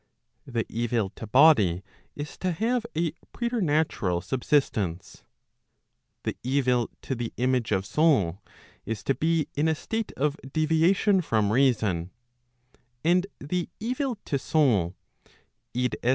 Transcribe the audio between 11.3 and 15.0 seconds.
reason; and the evil to soul